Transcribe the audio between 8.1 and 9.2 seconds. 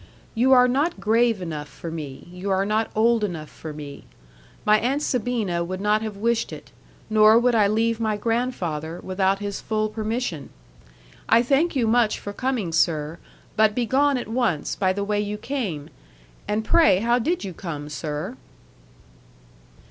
grandfather,